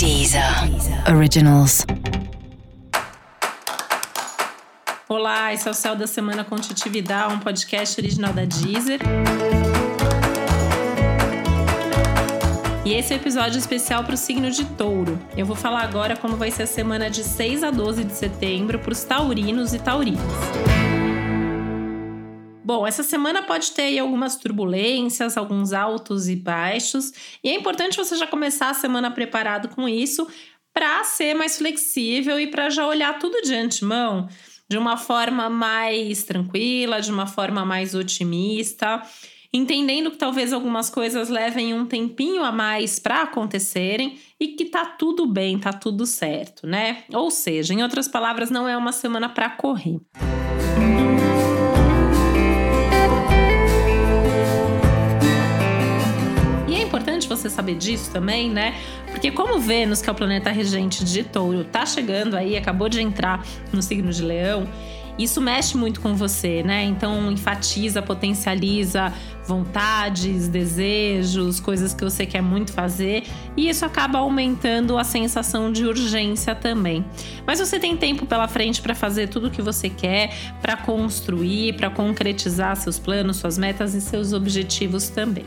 [0.00, 0.42] Deezer
[1.14, 1.84] Originals.
[5.06, 8.98] Olá, esse é o Céu da Semana com Titividade, um podcast original da Deezer.
[12.82, 15.18] E esse é o um episódio especial para o signo de touro.
[15.36, 18.78] Eu vou falar agora como vai ser a semana de 6 a 12 de setembro
[18.78, 20.22] para os taurinos e taurinas.
[22.70, 27.12] Bom, essa semana pode ter algumas turbulências, alguns altos e baixos,
[27.42, 30.24] e é importante você já começar a semana preparado com isso
[30.72, 34.28] para ser mais flexível e para já olhar tudo de antemão
[34.68, 39.02] de uma forma mais tranquila, de uma forma mais otimista,
[39.52, 44.86] entendendo que talvez algumas coisas levem um tempinho a mais para acontecerem e que tá
[44.86, 47.02] tudo bem, tá tudo certo, né?
[47.12, 49.98] Ou seja, em outras palavras, não é uma semana para correr.
[57.36, 58.74] Você saber disso também, né?
[59.10, 63.00] Porque como Vênus, que é o planeta regente de Touro, tá chegando aí, acabou de
[63.00, 64.68] entrar no signo de Leão,
[65.18, 66.82] isso mexe muito com você, né?
[66.84, 69.12] Então enfatiza, potencializa
[69.46, 73.24] vontades, desejos, coisas que você quer muito fazer,
[73.56, 77.04] e isso acaba aumentando a sensação de urgência também.
[77.46, 81.74] Mas você tem tempo pela frente para fazer tudo o que você quer, para construir,
[81.74, 85.44] para concretizar seus planos, suas metas e seus objetivos também.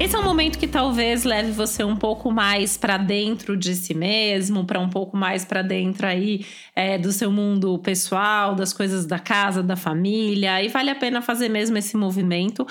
[0.00, 3.92] Esse é um momento que talvez leve você um pouco mais para dentro de si
[3.92, 9.04] mesmo, para um pouco mais para dentro aí é, do seu mundo pessoal, das coisas
[9.04, 12.66] da casa, da família, e vale a pena fazer mesmo esse movimento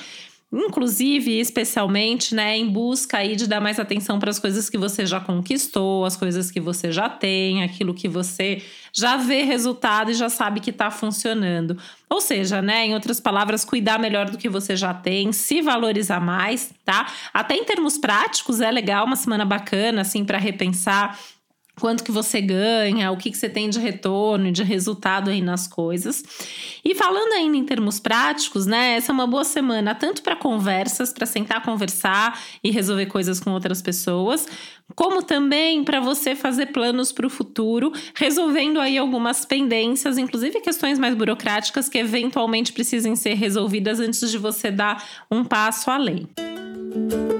[0.52, 5.06] inclusive, especialmente, né, em busca aí de dar mais atenção para as coisas que você
[5.06, 10.16] já conquistou, as coisas que você já tem, aquilo que você já vê resultado e
[10.16, 11.78] já sabe que está funcionando.
[12.10, 16.20] Ou seja, né, em outras palavras, cuidar melhor do que você já tem, se valorizar
[16.20, 17.08] mais, tá?
[17.32, 21.20] Até em termos práticos é legal, uma semana bacana assim para repensar
[21.80, 25.68] quanto que você ganha, o que, que você tem de retorno, de resultado aí nas
[25.68, 26.24] coisas.
[26.84, 28.96] E falando ainda em termos práticos, né?
[28.96, 33.52] Essa é uma boa semana tanto para conversas, para sentar conversar e resolver coisas com
[33.52, 34.48] outras pessoas,
[34.96, 41.00] como também para você fazer planos para o futuro, resolvendo aí algumas pendências, inclusive questões
[41.00, 46.28] mais burocráticas que eventualmente precisem ser resolvidas antes de você dar um passo além.
[46.90, 47.39] Música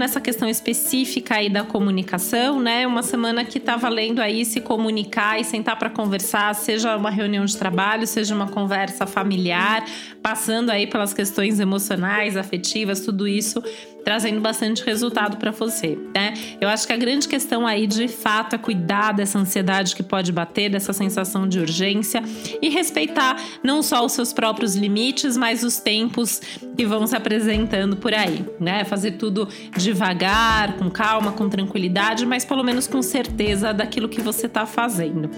[0.00, 2.86] nessa questão específica aí da comunicação, né?
[2.86, 7.44] Uma semana que tá valendo aí se comunicar e sentar para conversar, seja uma reunião
[7.44, 9.84] de trabalho, seja uma conversa familiar,
[10.22, 13.62] passando aí pelas questões emocionais, afetivas, tudo isso
[14.04, 16.34] trazendo bastante resultado para você, né?
[16.60, 20.32] Eu acho que a grande questão aí, de fato, é cuidar dessa ansiedade que pode
[20.32, 22.22] bater, dessa sensação de urgência
[22.60, 26.40] e respeitar não só os seus próprios limites, mas os tempos
[26.76, 28.84] que vão se apresentando por aí, né?
[28.84, 34.46] Fazer tudo devagar, com calma, com tranquilidade, mas pelo menos com certeza daquilo que você
[34.46, 35.30] está fazendo.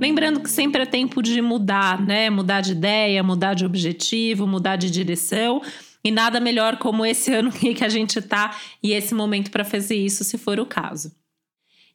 [0.00, 2.28] Lembrando que sempre é tempo de mudar, né?
[2.28, 5.62] Mudar de ideia, mudar de objetivo, mudar de direção.
[6.06, 9.96] E nada melhor como esse ano que a gente tá e esse momento para fazer
[9.96, 11.10] isso, se for o caso.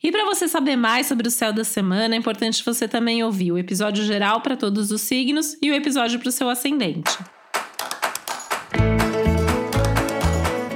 [0.04, 3.54] E para você saber mais sobre o céu da semana, é importante você também ouvir
[3.54, 7.18] o episódio geral para todos os signos e o episódio para o seu ascendente.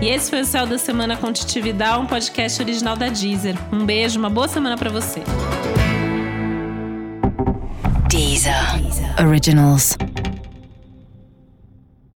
[0.02, 3.56] E esse foi o Céu da Semana com Titividade, um podcast original da Deezer.
[3.74, 5.24] Um beijo, uma boa semana para você.
[8.08, 8.54] Deezer.
[9.20, 9.98] Originals.